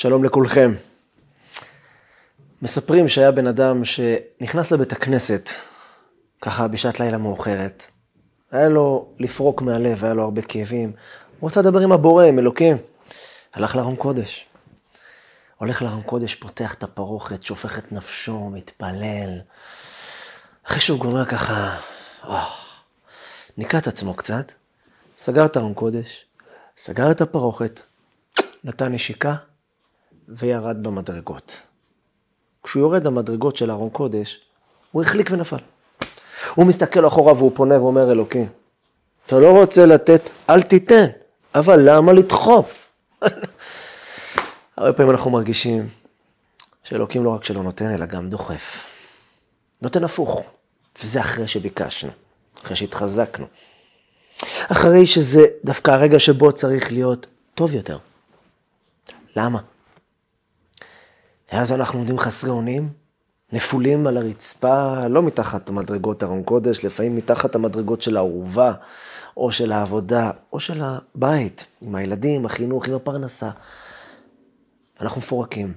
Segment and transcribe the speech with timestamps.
[0.00, 0.74] שלום לכולכם.
[2.62, 5.48] מספרים שהיה בן אדם שנכנס לבית הכנסת,
[6.40, 7.86] ככה בשעת לילה מאוחרת.
[8.50, 10.92] היה לו לפרוק מהלב, היה לו הרבה כאבים.
[11.40, 12.76] הוא רצה לדבר עם הבורא, עם אלוקים.
[13.54, 14.46] הלך לארון קודש.
[15.58, 19.38] הולך לארון קודש, פותח את הפרוכת, שופך את נפשו, מתפלל.
[20.66, 21.76] אחרי שהוא גומר ככה,
[22.24, 22.50] וואו,
[23.58, 24.52] ניקה את עצמו קצת,
[25.16, 26.24] סגר את הארון קודש,
[26.76, 27.80] סגר את הפרוכת,
[28.64, 29.34] נתן נשיקה
[30.38, 31.62] וירד במדרגות.
[32.62, 34.40] כשהוא יורד במדרגות של ארון קודש,
[34.92, 35.56] הוא החליק ונפל.
[36.54, 38.48] הוא מסתכל אחורה והוא פונה ואומר, אלוקים,
[39.26, 41.06] אתה לא רוצה לתת, אל תיתן,
[41.54, 42.92] אבל למה לדחוף?
[44.76, 45.88] הרבה פעמים אנחנו מרגישים
[46.82, 48.86] שאלוקים לא רק שלא נותן, אלא גם דוחף.
[49.82, 50.44] נותן הפוך,
[51.02, 52.10] וזה אחרי שביקשנו,
[52.64, 53.46] אחרי שהתחזקנו.
[54.68, 57.98] אחרי שזה דווקא הרגע שבו צריך להיות טוב יותר.
[59.36, 59.58] למה?
[61.52, 62.92] ואז אנחנו עומדים חסרי אונים,
[63.52, 68.72] נפולים על הרצפה, לא מתחת מדרגות ארון קודש, לפעמים מתחת המדרגות של האהובה,
[69.36, 73.50] או של העבודה, או של הבית, עם הילדים, החינוך, עם הפרנסה.
[75.00, 75.74] אנחנו מפורקים.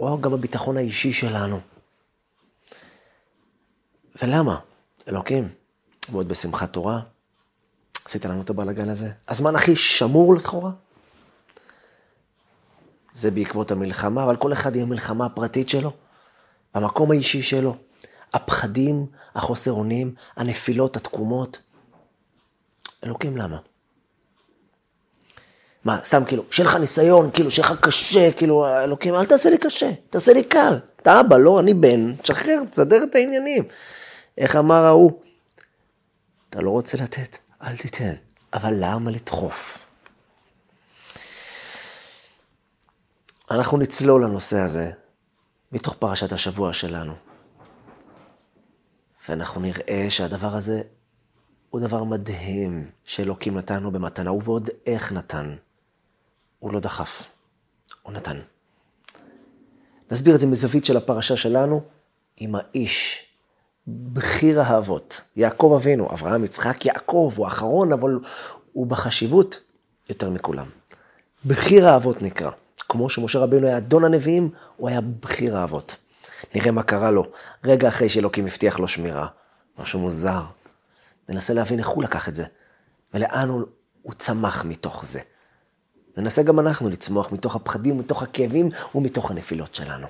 [0.00, 1.60] או גם הביטחון האישי שלנו.
[4.22, 4.58] ולמה?
[5.08, 5.48] אלוקים,
[6.10, 7.00] ועוד בשמחת תורה,
[8.04, 9.10] עשית לנו את הבלאגן הזה.
[9.28, 10.70] הזמן הכי שמור לכאורה,
[13.14, 15.92] זה בעקבות המלחמה, אבל כל אחד עם המלחמה הפרטית שלו,
[16.74, 17.76] במקום האישי שלו.
[18.32, 21.62] הפחדים, החוסר אונים, הנפילות, התקומות.
[23.04, 23.58] אלוקים, למה?
[25.84, 29.58] מה, סתם כאילו, שיהיה לך ניסיון, כאילו, שיהיה לך קשה, כאילו, אלוקים, אל תעשה לי
[29.58, 30.78] קשה, תעשה לי קל.
[31.02, 33.64] אתה אבא, לא, אני בן, תשחרר, תסדר את העניינים.
[34.38, 35.12] איך אמר ההוא?
[36.50, 38.14] אתה לא רוצה לתת, אל תיתן.
[38.54, 39.83] אבל למה לדחוף?
[43.50, 44.90] אנחנו נצלול לנושא הזה
[45.72, 47.12] מתוך פרשת השבוע שלנו.
[49.28, 50.82] ואנחנו נראה שהדבר הזה
[51.70, 55.56] הוא דבר מדהים שאלוקים נתן לו במתנה, ובעוד איך נתן.
[56.58, 57.26] הוא לא דחף,
[58.02, 58.40] הוא נתן.
[60.10, 61.82] נסביר את זה מזווית של הפרשה שלנו
[62.36, 63.26] עם האיש,
[63.86, 68.20] בכיר האבות, יעקב אבינו, אברהם, יצחק, יעקב, הוא האחרון, אבל
[68.72, 69.60] הוא בחשיבות
[70.08, 70.66] יותר מכולם.
[71.44, 72.50] בכיר האבות נקרא.
[72.78, 75.96] כמו שמשה רבינו היה אדון הנביאים, הוא היה בכיר האבות.
[76.54, 77.24] נראה מה קרה לו,
[77.64, 79.26] רגע אחרי שאלוקים הבטיח לו שמירה.
[79.78, 80.42] משהו מוזר.
[81.28, 82.44] ננסה להבין איך הוא לקח את זה,
[83.14, 83.62] ולאן הוא,
[84.02, 85.20] הוא צמח מתוך זה.
[86.16, 90.06] ננסה גם אנחנו לצמוח מתוך הפחדים, מתוך הכאבים ומתוך הנפילות שלנו.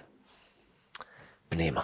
[1.48, 1.80] פנימה.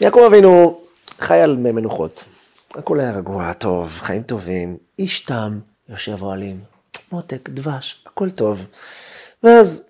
[0.00, 0.80] יעקב אבינו
[1.20, 2.24] חי על מי מנוחות.
[2.74, 6.64] הכל היה רגוע, טוב, חיים טובים, איש תם, יושב אוהלים,
[7.12, 8.64] מותק, דבש, הכל טוב.
[9.42, 9.82] ואז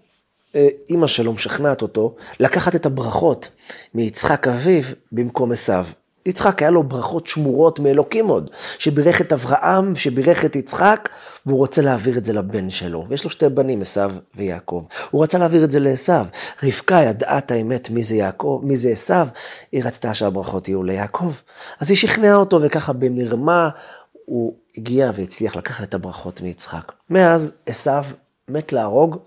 [0.54, 3.48] אה, אימא שלו משכנעת אותו לקחת את הברכות
[3.94, 5.86] מיצחק אביו במקום עשיו.
[6.26, 11.08] יצחק היה לו ברכות שמורות מאלוקים עוד, שבירך את אברהם, שבירך את יצחק,
[11.46, 13.06] והוא רוצה להעביר את זה לבן שלו.
[13.08, 14.84] ויש לו שתי בנים, עשיו ויעקב.
[15.10, 16.26] הוא רצה להעביר את זה לעשיו.
[16.62, 19.28] רבקה ידעה את האמת מי זה יעקב, מי זה עשיו,
[19.72, 21.32] היא רצתה שהברכות יהיו ליעקב.
[21.80, 23.68] אז היא שכנעה אותו, וככה במרמה
[24.24, 26.92] הוא הגיע והצליח לקחת את הברכות מיצחק.
[27.10, 28.04] מאז עשיו
[28.48, 29.18] מת להרוג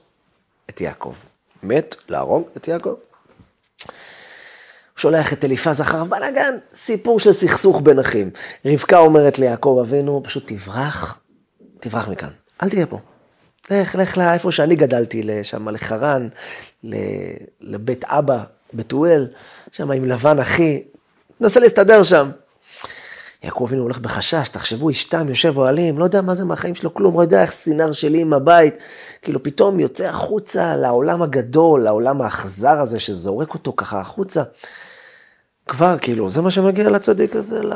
[0.69, 1.13] את יעקב.
[1.63, 2.89] מת להרוג את יעקב.
[2.89, 2.97] הוא
[5.01, 8.29] שולח את אליפז אחריו בלאגן, סיפור של סכסוך בין אחים.
[8.65, 11.19] רבקה אומרת ליעקב אבינו, פשוט תברח,
[11.79, 12.29] תברח מכאן,
[12.63, 12.99] אל תהיה פה.
[13.71, 16.27] לך, לך לאיפה שאני גדלתי, שם לחרן,
[17.61, 19.27] לבית אבא, בתואל,
[19.71, 20.83] שם עם לבן אחי,
[21.41, 22.29] נסה להסתדר שם.
[23.45, 27.15] יעקב אבינו הולך בחשש, תחשבו, אשתם יושב אוהלים, לא יודע מה זה מהחיים שלו, כלום,
[27.15, 28.77] לא יודע איך סינר שלי עם הבית,
[29.21, 34.43] כאילו פתאום יוצא החוצה לעולם הגדול, לעולם האכזר הזה שזורק אותו ככה החוצה.
[35.67, 37.73] כבר, כאילו, זה מה שמגיע לצדיק הזה, ל...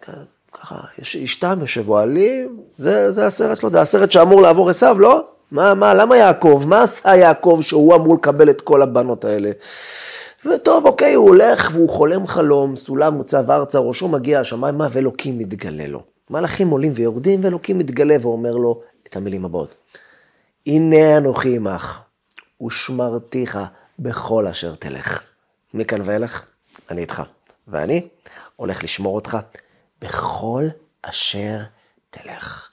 [0.00, 0.12] כן,
[0.52, 0.76] ככה,
[1.24, 5.24] אשתם יושב אוהלים, זה, זה הסרט שלו, זה הסרט שאמור לעבור עשיו, לא?
[5.50, 6.64] מה, מה, למה יעקב?
[6.66, 9.50] מה עשה יעקב שהוא אמור לקבל את כל הבנות האלה?
[10.44, 15.86] וטוב, אוקיי, הוא הולך והוא חולם חלום, סולם מוצב ארצה, ראשו מגיע השמיימה ואלוקים מתגלה
[15.86, 16.02] לו.
[16.30, 19.74] מלאכים עולים ויורדים ואלוקים מתגלה ואומר לו את המילים הבאות.
[20.66, 21.98] הנה אנוכי עמך,
[22.62, 23.58] ושמרתיך
[23.98, 25.22] בכל אשר תלך.
[25.74, 26.42] מכאן ואילך,
[26.90, 27.22] אני איתך,
[27.68, 28.08] ואני
[28.56, 29.38] הולך לשמור אותך
[30.00, 30.64] בכל
[31.02, 31.58] אשר
[32.10, 32.68] תלך.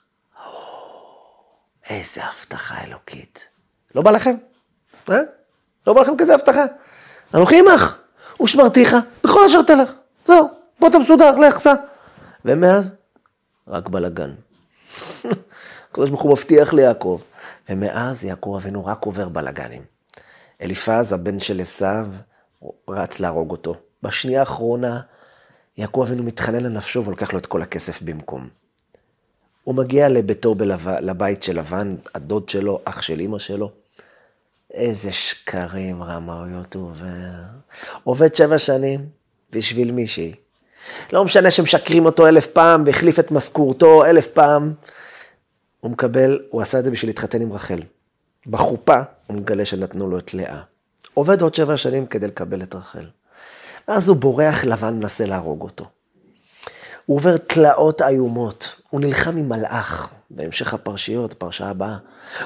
[1.90, 3.48] איזה הבטחה אלוקית.
[3.94, 4.34] לא בא לכם?
[5.10, 5.20] אה?
[5.86, 6.64] לא בא לכם כזה הבטחה?
[7.34, 7.96] אנוכי עמך,
[8.42, 9.92] ושמרתיך בכל אשר תלך.
[10.26, 10.48] זהו,
[10.80, 11.74] בוא אתה מסודר, לך, סע.
[12.44, 12.94] ומאז,
[13.68, 14.30] רק בלאגן.
[15.90, 17.20] הקדוש ברוך הוא מבטיח ליעקב,
[17.68, 19.82] ומאז יעקב אבינו רק עובר בלאגנים.
[20.62, 22.06] אליפז, הבן של עשיו,
[22.88, 23.74] רץ להרוג אותו.
[24.02, 25.00] בשנייה האחרונה,
[25.76, 28.48] יעקב אבינו מתחנן לנפשו ולוקח לו את כל הכסף במקום.
[29.64, 30.88] הוא מגיע לביתו, בלב...
[30.88, 33.79] לבית של לבן, הדוד שלו, אח של אימא שלו.
[34.74, 37.30] איזה שקרים, רמאויות הוא עובר.
[38.04, 39.00] עובד שבע שנים
[39.52, 40.34] בשביל מישהי.
[41.12, 44.72] לא משנה שמשקרים אותו אלף פעם והחליף את משכורתו אלף פעם.
[45.80, 47.80] הוא מקבל, הוא עשה את זה בשביל להתחתן עם רחל.
[48.46, 50.60] בחופה הוא מגלה שנתנו לו את לאה.
[51.14, 53.06] עובד עוד שבע שנים כדי לקבל את רחל.
[53.86, 55.84] אז הוא בורח, לבן מנסה להרוג אותו.
[57.06, 61.96] הוא עובר תלאות איומות, הוא נלחם עם מלאך, בהמשך הפרשיות, הפרשה הבאה,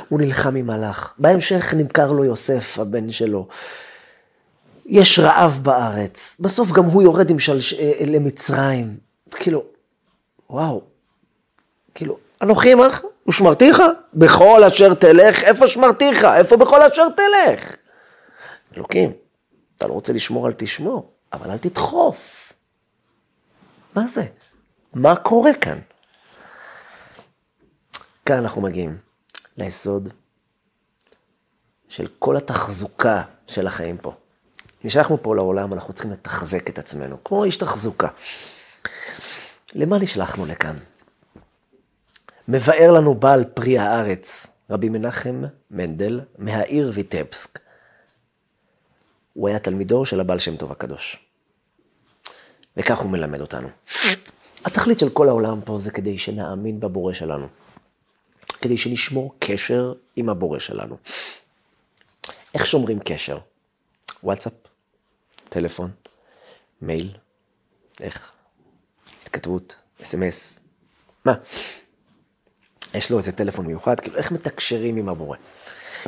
[0.09, 1.15] הוא נלחם עם מלאך.
[1.19, 3.49] בהמשך נמכר לו יוסף, הבן שלו.
[4.87, 7.75] יש רעב בארץ, בסוף גם הוא יורד עם שלש...
[7.75, 8.97] אה, למצרים.
[9.31, 9.65] כאילו,
[10.51, 10.83] וואו,
[11.95, 13.83] כאילו, אנוכי עמך ושמרתיך
[14.15, 16.25] בכל אשר תלך, איפה שמרתיך?
[16.25, 17.77] איפה בכל אשר תלך?
[18.77, 19.13] אלוקים,
[19.77, 22.53] אתה לא רוצה לשמור, אל תשמור, אבל אל תדחוף.
[23.95, 24.25] מה זה?
[24.95, 25.79] מה קורה כאן?
[28.27, 28.99] כאן אנחנו מגיעים
[29.57, 30.09] ליסוד
[31.89, 34.15] של כל התחזוקה של החיים פה.
[34.85, 38.09] נשלחנו פה לעולם, אנחנו צריכים לתחזק את עצמנו, כמו איש תחזוקה.
[39.73, 40.77] למה נשלחנו לכאן?
[42.49, 47.59] מבאר לנו בעל פרי הארץ, רבי מנחם מנדל, מהעיר ויטבסק.
[49.33, 51.27] הוא היה תלמידו של הבעל שם טוב הקדוש.
[52.77, 53.69] וכך הוא מלמד אותנו.
[54.65, 57.47] התכלית של כל העולם פה זה כדי שנאמין בבורא שלנו.
[58.61, 60.97] כדי שנשמור קשר עם הבורא שלנו.
[62.55, 63.39] איך שומרים קשר?
[64.23, 64.53] וואטסאפ,
[65.49, 65.91] טלפון,
[66.83, 67.11] מייל,
[68.01, 68.33] איך?
[69.23, 70.61] התכתבות, אס.אם.אס,
[71.25, 71.35] מה?
[72.95, 75.37] יש לו איזה טלפון מיוחד, כאילו איך מתקשרים עם הבורא?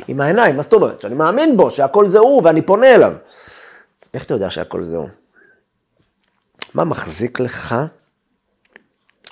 [0.07, 1.01] עם העיניים, מה זאת אומרת?
[1.01, 3.13] שאני מאמין בו, שהכל זה הוא ואני פונה אליו.
[4.13, 5.09] איך אתה יודע שהכל זה הוא?
[6.73, 7.75] מה מחזיק לך,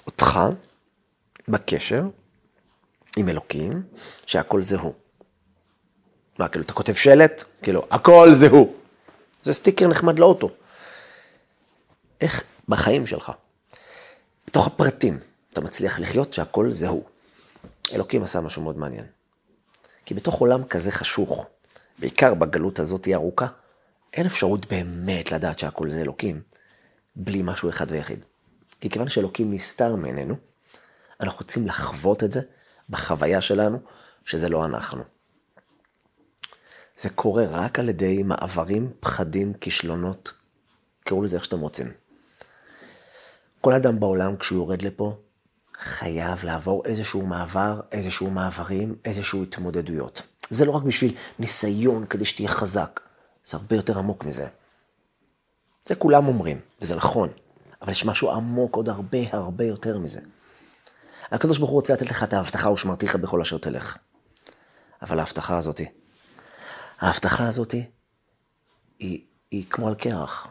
[0.07, 0.40] אותך,
[1.48, 2.04] בקשר
[3.18, 3.84] עם אלוקים,
[4.25, 4.94] שהכל זה הוא?
[6.40, 7.44] מה, כאילו, אתה כותב שלט?
[7.62, 8.74] כאילו, הכל זה הוא.
[9.44, 10.50] זה סטיקר נחמד לאוטו.
[12.22, 13.31] איך בחיים שלך,
[14.48, 15.19] בתוך הפרטים,
[15.54, 17.04] אתה מצליח לחיות שהכל זה הוא.
[17.94, 19.06] אלוקים עשה משהו מאוד מעניין.
[20.06, 21.46] כי בתוך עולם כזה חשוך,
[22.00, 23.48] בעיקר בגלות הזאת היא ארוכה,
[24.13, 26.42] אין אפשרות באמת לדעת שהכל זה אלוקים,
[27.16, 28.25] בלי משהו אחד ויחיד.
[28.81, 30.36] כי כיוון שאלוקים נסתר מעינינו,
[31.22, 32.42] אנחנו רוצים לחוות את זה
[32.89, 33.77] בחוויה שלנו,
[34.25, 35.04] שזה לא אנחנו.
[36.98, 40.33] זה קורה רק על ידי מעברים, פחדים, כישלונות,
[41.04, 41.92] קראו לזה איך שאתם רוצים.
[43.62, 45.18] כל אדם בעולם, כשהוא יורד לפה,
[45.74, 50.21] חייב לעבור איזשהו מעבר, איזשהו מעברים, איזשהו התמודדויות.
[50.50, 53.00] זה לא רק בשביל ניסיון כדי שתהיה חזק,
[53.45, 54.48] זה הרבה יותר עמוק מזה.
[55.86, 57.30] זה כולם אומרים, וזה נכון,
[57.86, 60.20] אבל יש משהו עמוק עוד הרבה הרבה יותר מזה.
[61.32, 63.98] הקדוש ברוך הוא רוצה לתת לך את ההבטחה ושמרתיך בכל אשר תלך.
[65.02, 65.86] אבל ההבטחה הזאתי,
[67.00, 67.86] ההבטחה הזאתי
[69.00, 69.22] היא,
[69.52, 70.48] היא כמו על קרח.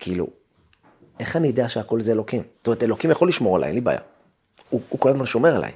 [0.00, 0.26] כאילו,
[1.20, 2.42] איך אני יודע שהכל זה אלוקים?
[2.58, 4.00] זאת אומרת, אלוקים יכול לשמור עליי, אין לי בעיה.
[4.70, 5.72] הוא, הוא כל הזמן שומר עליי.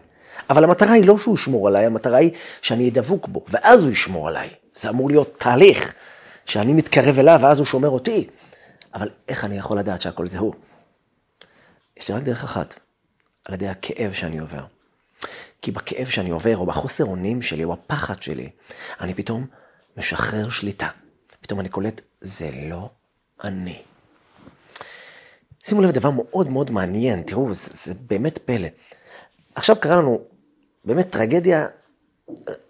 [0.51, 2.31] אבל המטרה היא לא שהוא ישמור עליי, המטרה היא
[2.62, 4.51] שאני אהיה דבוק בו, ואז הוא ישמור עליי.
[4.72, 5.94] זה אמור להיות תהליך,
[6.46, 8.29] שאני מתקרב אליו ואז הוא שומר אותי.
[8.94, 10.55] אבל איך אני יכול לדעת שהכל זה הוא?
[11.98, 12.78] יש לי רק דרך אחת,
[13.46, 14.64] על ידי הכאב שאני עובר.
[15.62, 18.50] כי בכאב שאני עובר, או בחוסר אונים שלי, או הפחד שלי,
[19.00, 19.46] אני פתאום
[19.96, 20.88] משחרר שליטה.
[21.40, 22.90] פתאום אני קולט, זה לא
[23.44, 23.82] אני.
[25.64, 28.69] שימו לב לדבר מאוד מאוד מעניין, תראו, זה, זה באמת פלא.
[29.55, 30.20] עכשיו קרה לנו
[30.84, 31.67] באמת טרגדיה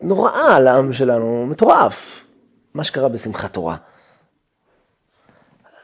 [0.00, 2.24] נוראה על העם שלנו, מטורף,
[2.74, 3.76] מה שקרה בשמחת תורה.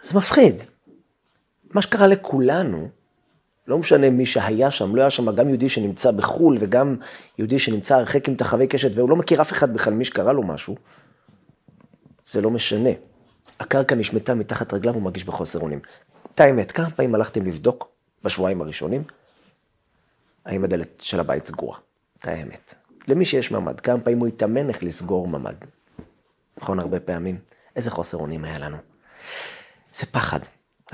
[0.03, 0.63] זה מפחיד.
[1.71, 2.89] מה שקרה לכולנו,
[3.69, 6.97] לא משנה מי שהיה שם, לא היה שם גם יהודי שנמצא בחו"ל וגם
[7.39, 10.43] יהודי שנמצא הרחק עם תחווי קשת והוא לא מכיר אף אחד בכלל, מי שקרה לו
[10.43, 10.77] משהו,
[12.25, 12.91] זה לא משנה.
[13.61, 15.81] הקרקע נשמטה מתחת רגליו, הוא מרגיש בחוסר אונים.
[16.35, 17.89] את האמת, כמה פעמים הלכתם לבדוק
[18.25, 19.05] בשבועיים הראשונים,
[20.45, 21.79] האם הדלת של הבית סגורה?
[22.19, 22.75] את האמת.
[23.09, 25.55] למי שיש ממ"ד, כמה פעמים הוא התאמן איך לסגור ממ"ד.
[26.57, 27.39] נכון, הרבה פעמים.
[27.77, 28.77] איזה חוסר אונים היה לנו.
[29.95, 30.41] זה פחד.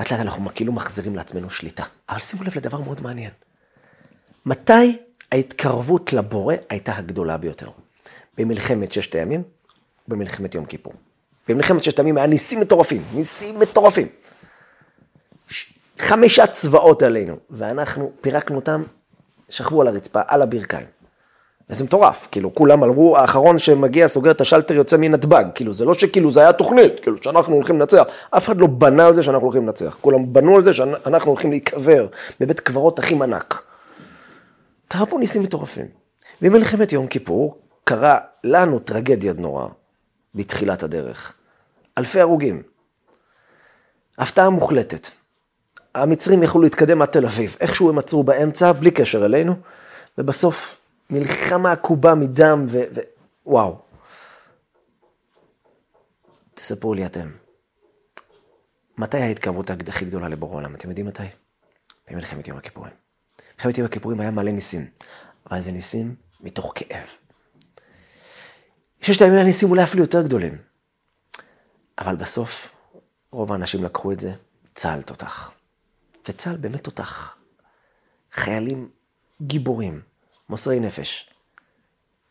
[0.01, 1.85] לאט לאט אנחנו כאילו מחזירים לעצמנו שליטה.
[2.09, 3.31] אבל שימו לב לדבר מאוד מעניין.
[4.47, 4.99] מתי
[5.33, 7.71] ההתקרבות לבורא הייתה הגדולה ביותר?
[8.39, 9.43] במלחמת ששת הימים,
[10.09, 10.93] במלחמת יום כיפור.
[11.49, 14.09] במלחמת ששת הימים היה ניסים מטורפים, ניסים מטורפים.
[15.99, 18.83] חמישה צבאות עלינו, ואנחנו פירקנו אותם,
[19.49, 20.87] שכבו על הרצפה, על הברכיים.
[21.71, 25.45] וזה מטורף, כאילו, כולם אמרו, האחרון שמגיע, סוגר את השלטר, יוצא מנתב"ג.
[25.55, 28.03] כאילו, זה לא שכאילו, זה היה תוכנית, כאילו, שאנחנו הולכים לנצח.
[28.31, 29.97] אף אחד לא בנה על זה שאנחנו הולכים לנצח.
[30.01, 32.07] כולם בנו על זה שאנחנו הולכים להיקבר
[32.41, 33.63] בבית קברות הכי ענק.
[34.89, 35.87] קרה פה ניסים מטורפים.
[36.43, 39.67] במלחמת יום כיפור, קרה לנו טרגדיה נוראה
[40.35, 41.33] בתחילת הדרך.
[41.99, 42.63] אלפי הרוגים.
[44.19, 45.09] הפתעה מוחלטת.
[45.95, 47.57] המצרים יכלו להתקדם עד תל אביב.
[47.61, 49.55] איכשהו הם עצרו באמצע, בלי קשר אלינו,
[50.19, 50.80] ובסוף
[51.11, 52.79] מלחמה עקובה מדם ו...
[52.95, 53.01] ו...
[56.55, 57.31] תספרו לי אתם,
[58.99, 60.75] מתי ההתקרבות הכי גדולה לבורא עולם?
[60.75, 61.23] אתם יודעים מתי?
[62.11, 62.93] במלחמת יום הכיפורים.
[63.53, 64.91] במלחמת יום הכיפורים היה מלא ניסים,
[65.51, 67.07] אבל זה ניסים מתוך כאב.
[69.03, 70.59] ששת הימים הניסים אולי אפילו יותר גדולים.
[71.99, 72.73] אבל בסוף,
[73.31, 74.33] רוב האנשים לקחו את זה,
[74.75, 75.51] צה"ל תותח.
[76.29, 77.37] וצה"ל באמת תותח.
[78.33, 78.91] חיילים
[79.43, 80.01] גיבורים,
[80.51, 81.31] מוסרי נפש.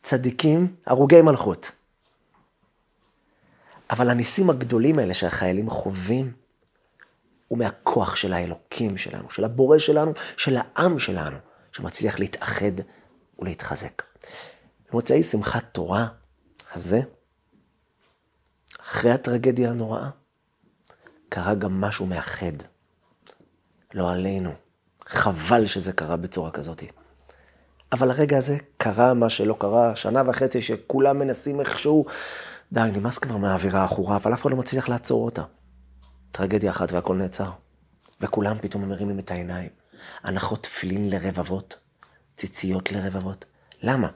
[0.02, 1.72] צדיקים, הרוגי מלכות.
[3.90, 6.32] אבל הניסים הגדולים האלה שהחיילים חווים,
[7.48, 11.36] הוא מהכוח של האלוקים שלנו, של הבורא שלנו, של העם שלנו,
[11.72, 12.72] שמצליח להתאחד
[13.38, 14.02] ולהתחזק.
[14.90, 16.08] במוצאי שמחת תורה
[16.72, 17.00] הזה,
[18.80, 20.10] אחרי הטרגדיה הנוראה,
[21.28, 22.52] קרה גם משהו מאחד.
[23.94, 24.54] לא עלינו.
[25.06, 26.82] חבל שזה קרה בצורה כזאת.
[27.92, 32.06] אבל הרגע הזה קרה מה שלא קרה, שנה וחצי שכולם מנסים איכשהו,
[32.72, 35.42] די, נמאס כבר מהאווירה העכורה, אבל אף אחד לא מצליח לעצור אותה.
[36.30, 37.50] טרגדיה אחת והכל נעצר.
[38.20, 39.68] וכולם פתאום מרימים את העיניים.
[40.22, 41.78] הנחות תפילין לרבבות,
[42.36, 43.44] ציציות לרבבות.
[43.82, 44.08] למה?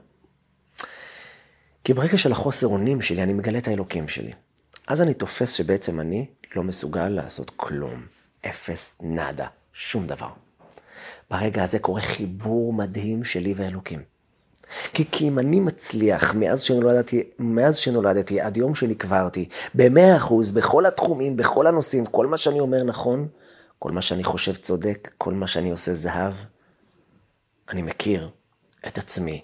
[1.85, 4.33] כי ברגע של החוסר אונים שלי, אני מגלה את האלוקים שלי.
[4.87, 6.26] אז אני תופס שבעצם אני
[6.57, 8.07] לא מסוגל לעשות כלום.
[8.47, 10.44] אפס, נאדה, שום דבר.
[11.31, 14.02] ברגע הזה קורה חיבור מדהים שלי ואלוקים.
[14.93, 20.87] כי, כי אם אני מצליח, מאז שנולדתי, מאז שנולדתי עד יום שנקברתי, במאה אחוז, בכל
[20.87, 23.28] התחומים, בכל הנושאים, כל מה שאני אומר נכון,
[23.78, 26.35] כל מה שאני חושב צודק, כל מה שאני עושה זהב,
[27.71, 28.31] אני מכיר
[28.87, 29.43] את עצמי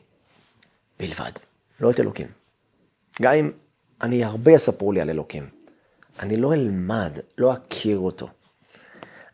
[0.98, 1.32] בלבד,
[1.80, 2.26] לא את אלוקים.
[3.22, 3.50] גם אם
[4.02, 5.48] אני, הרבה יספרו לי על אלוקים,
[6.20, 8.28] אני לא אלמד, לא אכיר אותו.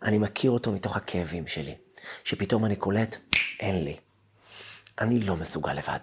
[0.02, 1.74] אני מכיר אותו מתוך הכאבים שלי.
[2.24, 3.16] שפתאום אני קולט,
[3.60, 3.96] אין לי.
[5.00, 5.98] אני לא מסוגל לבד.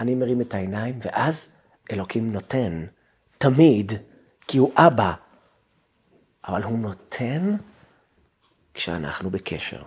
[0.00, 1.48] אני מרים את העיניים, ואז
[1.92, 2.86] אלוקים נותן,
[3.38, 3.92] תמיד,
[4.48, 5.12] כי הוא אבא.
[6.48, 7.56] אבל הוא נותן
[8.74, 9.82] כשאנחנו בקשר,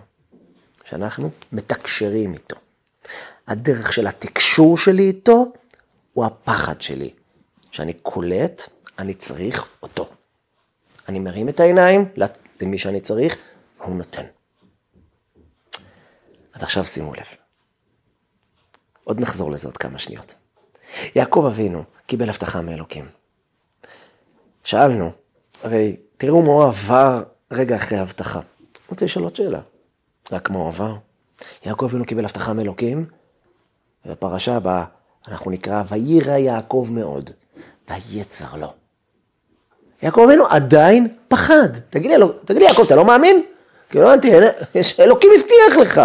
[0.84, 2.56] כשאנחנו מתקשרים איתו.
[3.46, 5.52] הדרך של התקשור שלי איתו
[6.12, 7.10] הוא הפחד שלי.
[7.70, 8.62] כשאני קולט,
[8.98, 10.10] אני צריך אותו.
[11.08, 12.04] אני מרים את העיניים
[12.60, 13.36] למי שאני צריך,
[13.78, 14.24] הוא נותן.
[16.54, 17.26] אז עכשיו שימו לב.
[19.04, 20.34] עוד נחזור לזה עוד כמה שניות.
[21.14, 23.04] יעקב אבינו קיבל הבטחה מאלוקים.
[24.64, 25.10] שאלנו,
[25.62, 28.40] הרי תראו מה הוא עבר רגע אחרי ההבטחה.
[28.88, 29.60] רוצה לשאול עוד שאלה,
[30.32, 30.94] רק מה הוא עבר?
[31.66, 33.06] יעקב אבינו קיבל הבטחה מאלוקים,
[34.06, 34.84] ובפרשה הבאה
[35.28, 37.30] אנחנו נקרא, ויירא יעקב מאוד,
[37.88, 38.72] ויצר לו.
[40.02, 41.68] יעקב אבינו עדיין פחד.
[41.90, 43.44] תגיד לי, תגיד לי, יעקב, אתה לא מאמין?
[43.94, 44.32] כי לא הבנתי,
[45.00, 46.00] אלוקים הבטיח לך.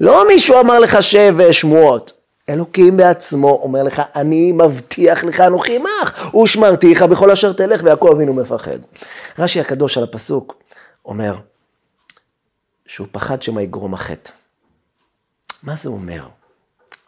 [0.00, 2.12] לא מישהו אמר לך שב שמועות.
[2.48, 8.34] אלוקים בעצמו אומר לך, אני מבטיח לך, אנוכי עמך, ושמרתיך בכל אשר תלך, ויעקב אבינו
[8.34, 8.78] מפחד.
[9.38, 10.62] רש"י הקדוש על הפסוק
[11.04, 11.36] אומר,
[12.86, 14.32] שהוא פחד שמא יגרום החטא.
[15.62, 16.28] מה זה אומר?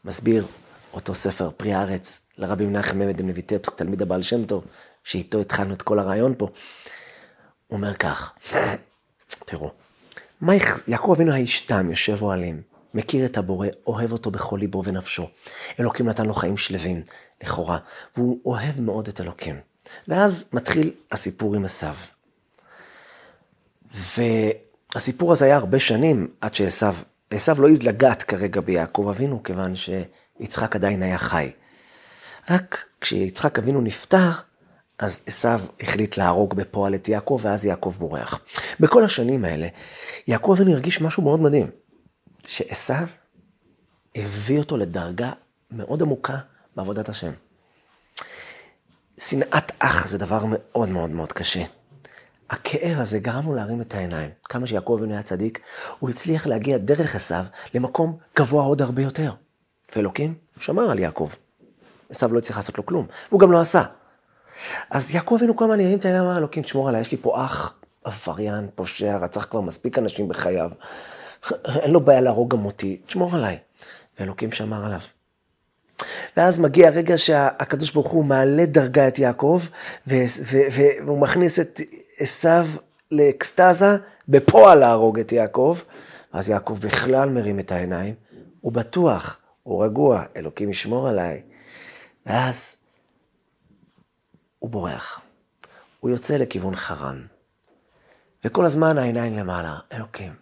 [0.05, 0.47] מסביר
[0.93, 4.65] אותו ספר פרי הארץ לרבי מנחם מלמד עם לויטפסק, תלמיד הבעל שם טוב,
[5.05, 6.49] שאיתו התחלנו את כל הרעיון פה.
[7.67, 8.33] הוא אומר כך,
[9.47, 9.71] תראו,
[10.41, 10.53] מה
[10.87, 12.63] יעקב אבינו האיש תם, יושב אוהלים,
[12.95, 15.29] מכיר את הבורא, אוהב אותו בכל ליבו ונפשו.
[15.81, 17.03] אלוקים נתן לו חיים שלווים,
[17.43, 17.79] לכאורה,
[18.17, 19.57] והוא אוהב מאוד את אלוקים.
[20.09, 21.95] ואז מתחיל הסיפור עם עשיו.
[24.95, 26.95] והסיפור הזה היה הרבה שנים עד שעשיו,
[27.31, 31.51] עשיו לא העז לגעת כרגע ביעקב אבינו, כיוון שיצחק עדיין היה חי.
[32.51, 34.31] רק כשיצחק אבינו נפטר,
[34.99, 38.41] אז עשיו החליט להרוג בפועל את יעקב, ואז יעקב בורח.
[38.81, 39.69] בכל השנים האלה,
[40.27, 41.67] יעקב אבינו הרגיש משהו מאוד מדהים,
[42.47, 43.09] שעשיו
[44.15, 45.33] הביא אותו לדרגה
[45.71, 46.39] מאוד עמוקה
[46.77, 47.33] בעבודת השם.
[49.19, 51.63] שנאת אח זה דבר מאוד מאוד מאוד קשה.
[52.51, 54.31] הכאב הזה גרם לו להרים את העיניים.
[54.45, 55.61] כמה שיעקב אבינו היה צדיק,
[55.99, 59.33] הוא הצליח להגיע דרך עשיו למקום גבוה עוד הרבה יותר.
[59.97, 61.31] ואלוקים שמר על יעקב.
[62.11, 63.83] עשיו לא הצליח לעשות לו כלום, והוא גם לא עשה.
[64.91, 67.45] אז יעקב אבינו כל הזמן הרים את העיניים, אמר אלוקים, תשמור עליי, יש לי פה
[67.45, 67.75] אח
[68.05, 70.71] עבריין, פושע, רצח כבר מספיק אנשים בחייו.
[71.83, 73.59] אין לו בעיה להרוג גם אותי, תשמור עליי.
[74.21, 75.01] ואלוקים שמר עליו.
[76.37, 79.63] ואז מגיע הרגע שהקדוש ברוך הוא מעלה דרגה את יעקב,
[80.07, 81.81] והוא מכניס את
[82.19, 82.67] עשיו
[83.11, 83.97] לאקסטזה,
[84.29, 85.79] בפועל להרוג את יעקב.
[86.33, 88.15] אז יעקב בכלל מרים את העיניים,
[88.61, 91.43] הוא בטוח, הוא רגוע, אלוקים ישמור עליי.
[92.27, 92.77] ואז
[94.59, 95.21] הוא בורח.
[96.01, 97.27] הוא יוצא לכיוון חרן.
[98.45, 100.35] וכל הזמן העיניים למעלה, אלוקים,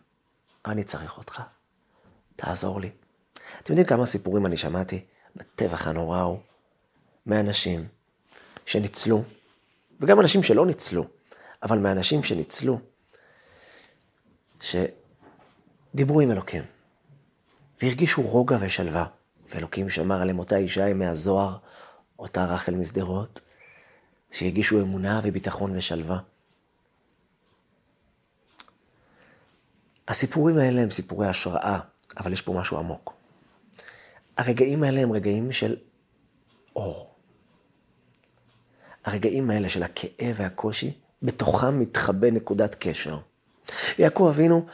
[0.67, 1.43] אני צריך אותך,
[2.37, 2.91] תעזור לי.
[3.63, 5.05] אתם יודעים כמה סיפורים אני שמעתי
[5.37, 6.39] בטבח הנורא ההוא,
[7.27, 7.89] מאנשים
[8.67, 9.23] שניצלו,
[10.01, 11.07] וגם אנשים שלא ניצלו,
[11.63, 12.81] אבל מאנשים שניצלו,
[14.61, 16.63] שדיברו עם אלוקים,
[17.83, 19.07] והרגישו רוגע ושלווה,
[19.51, 21.57] ואלוקים שמר עליהם אותה אישה מהזוהר,
[22.19, 23.41] אותה רחל משדרות,
[24.31, 26.19] שהרגישו אמונה וביטחון ושלווה.
[30.09, 31.79] הסיפורים האלה הם סיפורי השראה,
[32.19, 33.15] אבל יש פה משהו עמוק.
[34.37, 35.77] הרגעים האלה הם רגעים של
[36.77, 37.15] אור.
[39.05, 40.93] הרגעים האלה של הכאב והקושי,
[41.23, 43.19] בתוכם מתחבא נקודת קשר.
[43.99, 44.67] יעקב אבינו,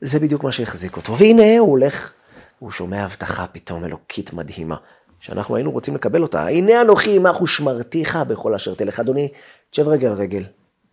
[0.00, 1.18] זה בדיוק מה שהחזיק אותו.
[1.18, 2.12] והנה הוא הולך,
[2.58, 4.76] הוא שומע הבטחה פתאום אלוקית מדהימה,
[5.24, 6.46] שאנחנו היינו רוצים לקבל אותה.
[6.48, 9.00] הנה אנוכי עמך ושמרתיך בכל אשר תלך.
[9.00, 9.32] אדוני,
[9.70, 10.44] תשב רגל על רגל,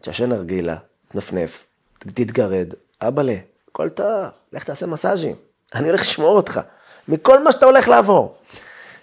[0.02, 1.66] תשן הרגילה, תנפנף,
[2.00, 3.36] תתגרד, אבאלה,
[3.70, 4.08] הכל טוב,
[4.54, 5.36] לך תעשה מסאז'ים,
[5.76, 6.60] אני הולך לשמור אותך,
[7.08, 8.36] מכל מה שאתה הולך לעבור.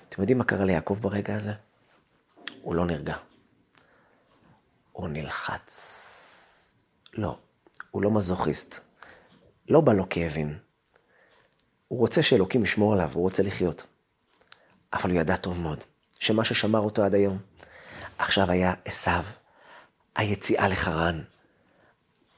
[0.08, 1.52] אתם יודעים מה קרה ליעקב ברגע הזה?
[2.62, 3.14] הוא לא נרגע.
[4.92, 6.74] הוא נלחץ.
[7.14, 7.36] לא,
[7.90, 8.80] הוא לא מזוכיסט.
[9.68, 10.58] לא בא לו כאבים.
[11.88, 13.86] הוא רוצה שאלוקים ישמור עליו, הוא רוצה לחיות.
[14.92, 15.84] אבל הוא ידע טוב מאוד,
[16.18, 17.38] שמה ששמר אותו עד היום,
[18.18, 19.24] עכשיו היה עשיו,
[20.16, 21.22] היציאה לחרן,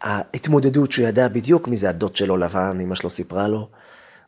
[0.01, 3.69] ההתמודדות שהוא ידע בדיוק מי זה הדוד שלו לבן, אמא שלו סיפרה לו,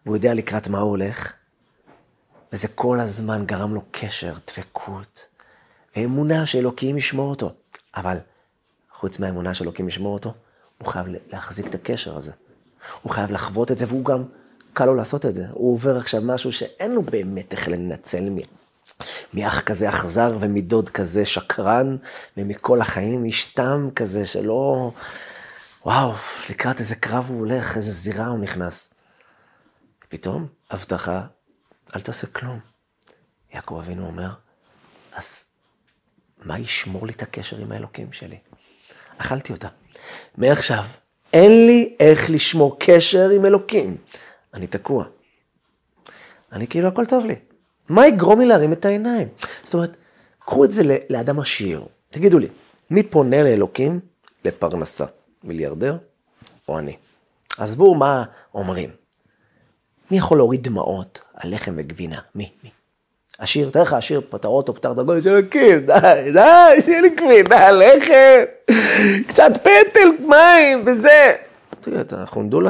[0.07, 1.33] והוא יודע לקראת מה הוא הולך,
[2.52, 5.26] וזה כל הזמן גרם לו קשר, דבקות,
[5.97, 7.52] ואמונה שאלוקים ישמור אותו.
[7.97, 8.17] אבל
[8.93, 10.35] חוץ מהאמונה שאלוקים ישמור אותו,
[10.78, 12.32] הוא חייב להחזיק את הקשר הזה.
[13.02, 14.25] הוא חייב לחוות את זה, והוא גם,
[14.73, 15.47] קל לו לעשות את זה.
[15.52, 18.28] הוא עובר עכשיו משהו שאין לו באמת איך לנצל
[19.35, 21.97] מאח כזה אכזר ומדוד כזה שקרן,
[22.37, 24.91] ומכל החיים איש תם כזה שלא...
[25.87, 26.13] וואו,
[26.50, 28.95] לקראת איזה קרב הוא הולך, איזה זירה הוא נכנס.
[30.08, 31.23] פתאום, הבטחה,
[31.97, 32.61] אל תעשה כלום.
[33.54, 34.30] יעקב אבינו אומר,
[35.13, 35.45] אז
[36.39, 38.39] מה ישמור לי את הקשר עם האלוקים שלי?
[39.19, 39.69] אכלתי אותה.
[40.37, 40.85] מעכשיו,
[41.32, 43.97] אין לי איך לשמור קשר עם אלוקים.
[44.54, 45.04] אני תקוע.
[46.52, 47.34] אני כאילו, הכל טוב לי.
[47.88, 49.28] מה יגרום לי להרים את העיניים?
[49.65, 49.97] זאת אומרת,
[50.38, 51.84] קחו את זה לאדם עשיר.
[52.10, 52.49] תגידו לי,
[52.91, 54.00] מי פונה לאלוקים?
[54.45, 55.04] לפרנסה.
[55.45, 55.97] מיליארדר
[56.69, 56.97] או אני.
[57.58, 58.91] עזבו מה אומרים.
[60.10, 62.19] מי יכול להוריד דמעות על לחם וגבינה?
[62.34, 62.50] מי?
[62.65, 62.71] מי?
[63.38, 67.10] עשיר, תאר לך עשיר, פתר אוטו, פתר את הגודל של הקיר, די, די, שיהיה לי
[67.10, 68.75] גבינה, לחם,
[69.28, 71.34] קצת פטל, מים, וזה.
[71.80, 72.69] תגיד, אתה חונדול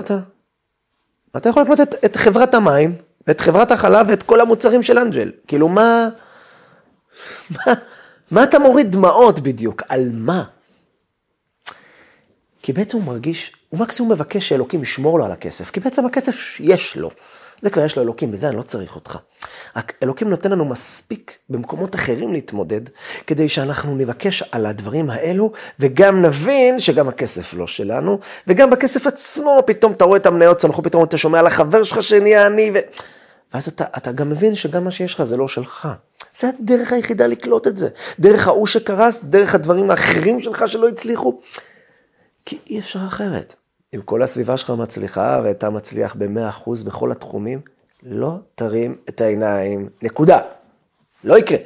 [1.37, 1.49] אתה?
[1.49, 2.95] יכול לקנות את, את חברת המים,
[3.27, 5.31] ואת חברת החלב, ואת כל המוצרים של אנג'ל.
[5.47, 6.09] כאילו, מה...
[7.51, 7.73] מה,
[8.31, 9.83] מה אתה מוריד דמעות בדיוק?
[9.88, 10.45] על מה?
[12.62, 16.37] כי בעצם הוא מרגיש, הוא מקסימום מבקש שאלוקים ישמור לו על הכסף, כי בעצם הכסף
[16.61, 17.11] יש לו.
[17.62, 19.18] זה כבר יש לו אלוקים, בזה אני לא צריך אותך.
[20.03, 22.81] אלוקים נותן לנו מספיק במקומות אחרים להתמודד,
[23.27, 29.62] כדי שאנחנו נבקש על הדברים האלו, וגם נבין שגם הכסף לא שלנו, וגם בכסף עצמו,
[29.66, 32.79] פתאום אתה רואה את המניות צנחו, פתאום אתה שומע על החבר שלך שנהיה עני, ו...
[33.55, 35.88] ואז אתה, אתה גם מבין שגם מה שיש לך זה לא שלך.
[36.35, 37.88] זה הדרך היחידה לקלוט את זה.
[38.20, 41.40] דרך ההוא שקרס, דרך הדברים האחרים שלך שלא הצליחו.
[42.46, 43.55] כי אי אפשר אחרת.
[43.94, 47.61] אם כל הסביבה שלך מצליחה ואתה מצליח ב-100% בכל התחומים,
[48.02, 50.40] לא תרים את העיניים, נקודה.
[51.24, 51.59] לא יקרה.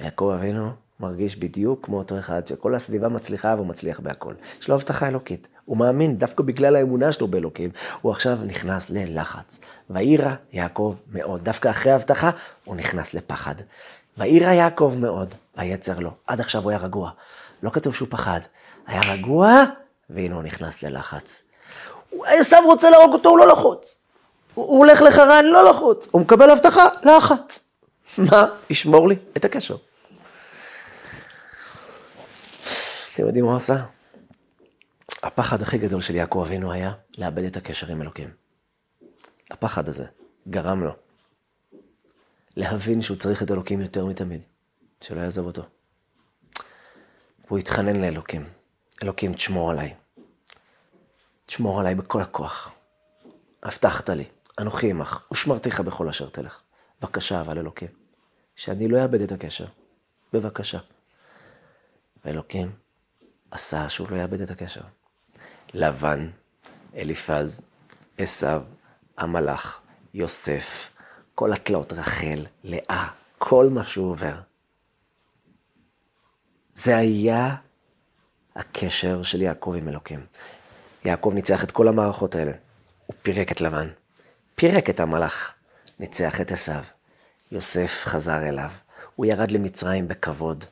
[0.00, 4.34] ויעקב אבינו מרגיש בדיוק כמו אותו אחד שכל הסביבה מצליחה והוא מצליח בהכל.
[4.60, 5.48] יש לו הבטחה אלוקית.
[5.64, 9.60] הוא מאמין, דווקא בגלל האמונה שלו באלוקים, הוא עכשיו נכנס ללחץ.
[9.90, 11.44] ויירא יעקב מאוד.
[11.44, 12.30] דווקא אחרי ההבטחה,
[12.64, 13.54] הוא נכנס לפחד.
[14.18, 16.10] ויירא יעקב מאוד, ויצר לו.
[16.26, 17.10] עד עכשיו הוא היה רגוע.
[17.62, 18.40] לא כתוב שהוא פחד.
[18.86, 19.64] היה רגוע,
[20.10, 21.42] והנה הוא נכנס ללחץ.
[22.24, 23.98] עשו רוצה להרוג אותו, הוא לא לחוץ.
[24.54, 26.08] הוא הולך לחרן, לא לחוץ.
[26.10, 27.60] הוא מקבל הבטחה, לחץ.
[28.30, 28.46] מה?
[28.70, 29.76] ישמור לי את הקשר.
[33.14, 33.76] אתם יודעים מה הוא עשה?
[35.22, 38.30] הפחד הכי גדול של יעקב אבינו היה לאבד את הקשר עם אלוקים.
[39.50, 40.04] הפחד הזה
[40.48, 40.92] גרם לו
[42.56, 44.46] להבין שהוא צריך את אלוקים יותר מתמיד,
[45.00, 45.62] שלא יעזוב אותו.
[47.46, 48.44] והוא התחנן לאלוקים.
[49.02, 49.94] אלוקים, תשמור עליי.
[51.46, 52.70] תשמור עליי בכל הכוח.
[53.62, 54.24] הבטחת לי,
[54.58, 56.60] אנוכי עמך, ושמרתיך בכל אשר תלך.
[57.00, 57.88] בבקשה, אבל אלוקים,
[58.56, 59.66] שאני לא אאבד את הקשר.
[60.32, 60.78] בבקשה.
[62.24, 62.72] ואלוקים
[63.50, 64.80] עשה שהוא לא יאבד את הקשר.
[65.74, 66.30] לבן,
[66.96, 67.60] אליפז,
[68.18, 68.46] עשו,
[69.18, 69.80] המלאך,
[70.14, 70.90] יוסף,
[71.34, 74.34] כל התלאות, רחל, לאה, כל מה שהוא עובר.
[76.74, 77.56] זה היה
[78.56, 80.20] הקשר של יעקב עם אלוקים.
[81.04, 82.52] יעקב ניצח את כל המערכות האלה.
[83.06, 83.88] הוא פירק את לבן,
[84.54, 85.52] פירק את המלאך,
[86.00, 86.72] ניצח את עשו.
[87.52, 88.70] יוסף חזר אליו,
[89.16, 90.64] הוא ירד למצרים בכבוד.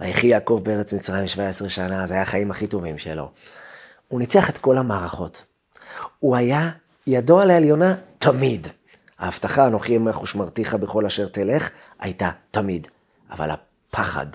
[0.00, 3.30] ויחי יעקב בארץ מצרים 17 שנה, זה היה החיים הכי טובים שלו.
[4.08, 5.44] הוא ניצח את כל המערכות.
[6.18, 6.70] הוא היה
[7.06, 8.68] ידו על העליונה תמיד.
[9.18, 12.86] ההבטחה, אנוכי עמך ושמרתיך בכל אשר תלך, הייתה תמיד.
[13.30, 14.26] אבל הפחד,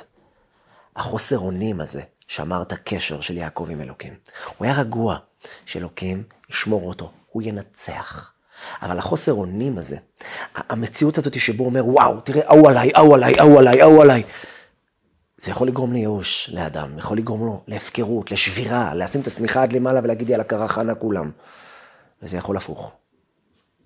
[0.95, 4.13] החוסר אונים הזה, שמר את הקשר של יעקב עם אלוקים.
[4.57, 5.17] הוא היה רגוע
[5.65, 8.33] שאלוקים ישמור אותו, הוא ינצח.
[8.81, 9.97] אבל החוסר אונים הזה,
[10.55, 14.23] המציאות הזאת שבו הוא אומר, וואו, תראה, ההוא עליי, ההוא עליי, ההוא עליי, ההוא עליי.
[15.37, 19.99] זה יכול לגרום לייאוש לאדם, יכול לגרום לו להפקרות, לשבירה, לשים את השמיכה עד למעלה
[20.03, 21.31] ולהגיד יאללה קרה חנה כולם.
[22.21, 22.93] וזה יכול הפוך.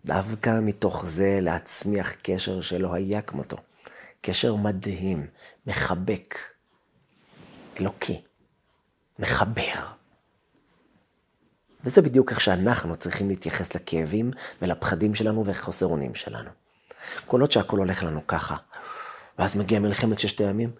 [0.06, 3.58] דווקא מתוך זה להצמיח קשר שלא היה כמותו.
[4.22, 5.28] קשר מדהים,
[5.68, 6.36] מחבק,
[7.80, 8.22] אלוקי,
[9.20, 9.98] מחבר.
[11.84, 16.50] וזה בדיוק איך שאנחנו צריכים להתייחס לכאבים ולפחדים שלנו וחוסר אונים שלנו.
[17.26, 18.56] כל עוד שהכל הולך לנו ככה,
[19.40, 20.72] ואז מגיעה מלחמת ששת הימים,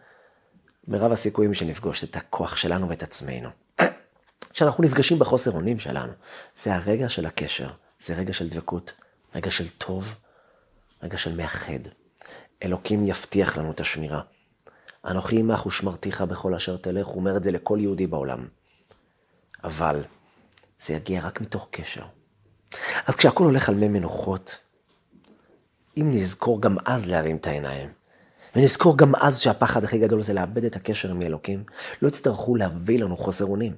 [0.88, 3.50] מרב הסיכויים שנפגוש את הכוח שלנו ואת עצמנו.
[4.54, 6.14] כשאנחנו נפגשים בחוסר אונים שלנו,
[6.56, 7.70] זה הרגע של הקשר,
[8.00, 8.94] זה רגע של דבקות,
[9.36, 10.16] רגע של טוב,
[11.04, 11.80] רגע של מאחד.
[12.64, 14.22] אלוקים יבטיח לנו את השמירה.
[15.06, 18.48] אנוכי עמך ושמרתיך בכל אשר תלך, הוא אומר את זה לכל יהודי בעולם.
[19.64, 20.04] אבל
[20.80, 22.04] זה יגיע רק מתוך קשר.
[23.06, 24.60] אז כשהכול הולך על מי מנוחות,
[25.98, 27.90] אם נזכור גם אז להרים את העיניים,
[28.56, 31.64] ונזכור גם אז שהפחד הכי גדול זה לאבד את הקשר עם אלוקים,
[32.02, 33.76] לא יצטרכו להביא לנו חוסר אונים.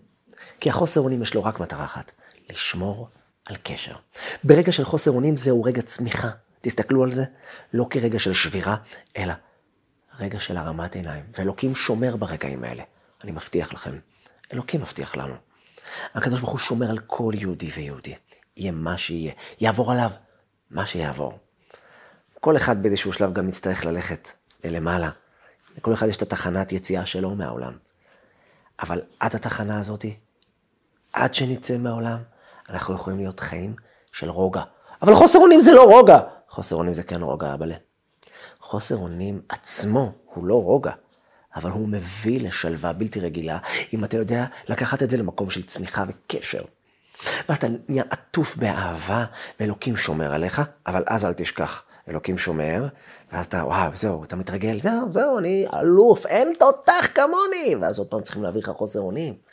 [0.60, 2.12] כי החוסר אונים יש לו רק מטרה אחת,
[2.49, 3.10] לשמור
[3.45, 3.93] על קשר.
[4.43, 6.29] ברגע של חוסר אונים זהו רגע צמיחה.
[6.62, 7.23] תסתכלו על זה,
[7.73, 8.75] לא כרגע של שבירה,
[9.17, 9.34] אלא
[10.19, 11.23] רגע של הרמת עיניים.
[11.38, 12.84] ואלוקים שומר ברגעים האלה.
[13.23, 13.99] אני מבטיח לכם,
[14.53, 15.36] אלוקים מבטיח לנו.
[16.13, 18.15] הקדוש ברוך הוא שומר על כל יהודי ויהודי.
[18.58, 19.34] יהיה מה שיהיה.
[19.60, 20.12] יעבור עליו
[20.71, 21.39] מה שיעבור.
[22.39, 24.32] כל אחד באיזשהו שלב גם יצטרך ללכת
[24.63, 25.10] ללמעלה.
[25.77, 27.77] לכל אחד יש את התחנת יציאה שלו מהעולם.
[28.84, 30.17] אבל עד התחנה הזאתי,
[31.13, 32.17] עד שנצא מהעולם,
[32.69, 33.75] אנחנו יכולים להיות חיים
[34.12, 34.62] של רוגע.
[35.01, 36.19] אבל חוסר אונים זה לא רוגע.
[36.49, 37.75] חוסר אונים זה כן רוגע, אבאלה.
[38.60, 40.91] חוסר אונים עצמו הוא לא רוגע,
[41.56, 43.58] אבל הוא מביא לשלווה בלתי רגילה,
[43.93, 46.62] אם אתה יודע לקחת את זה למקום של צמיחה וקשר.
[47.49, 49.25] ואז אתה נהיה עטוף באהבה,
[49.60, 52.88] ואלוקים שומר עליך, אבל אז אל תשכח, אלוקים שומר,
[53.32, 58.08] ואז אתה, וואו, זהו, אתה מתרגל, זהו, זהו, אני אלוף, אין תותח כמוני, ואז עוד
[58.08, 59.48] פעם צריכים להביא לך חוסר אונים.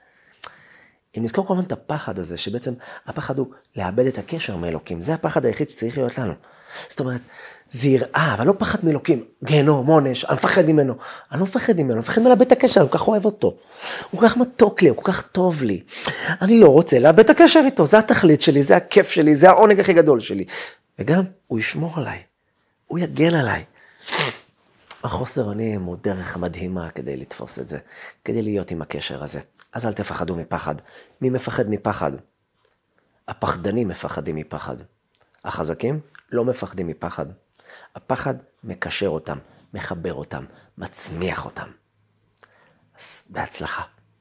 [1.19, 2.73] אם נזכור כל הזמן את הפחד הזה, שבעצם
[3.07, 6.33] הפחד הוא לאבד את הקשר מאלוקים, זה הפחד היחיד שצריך להיות לנו.
[6.89, 7.21] זאת אומרת,
[7.71, 10.95] זה יראה, אבל לא פחד מאלוקים, גיהנום, עונש, אני מפחד ממנו.
[11.33, 13.57] אני לא מפחד ממנו, אני מפחד מלאבד את הקשר, אני כל כך אוהב אותו.
[14.11, 15.83] הוא כל כך מתוק לי, הוא כל כך טוב לי.
[16.41, 19.81] אני לא רוצה לאבד את הקשר איתו, זה התכלית שלי, זה הכיף שלי, זה העונג
[19.81, 20.45] הכי גדול שלי.
[20.99, 22.23] וגם, הוא ישמור עליי,
[22.87, 23.65] הוא יגן עליי.
[25.05, 27.79] החוסר אונים הוא דרך מדהימה כדי לתפוס את זה,
[28.25, 29.41] כדי להיות עם הקשר הזה.
[29.73, 30.75] אז אל תפחדו מפחד.
[31.21, 32.13] מי מפחד מפחד?
[33.29, 34.77] הפחדנים מפחדים מפחד.
[35.45, 36.01] החזקים
[36.33, 37.27] לא מפחדים מפחד.
[37.95, 39.39] הפחד מקשר אותם,
[39.75, 40.45] מחבר אותם,
[40.79, 41.69] מצמיח אותם.
[42.99, 43.96] אז בהצלחה.